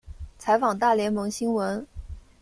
[0.39, 1.85] 采访大联盟新闻。